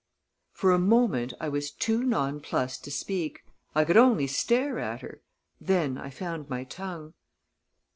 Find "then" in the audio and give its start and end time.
5.59-5.99